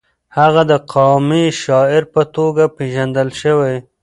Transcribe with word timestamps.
هغه 0.37 0.61
د 0.71 0.73
قامي 0.93 1.45
شاعر 1.63 2.03
په 2.13 2.21
توګه 2.35 2.63
پېژندل 2.77 3.29
شوی. 3.41 3.75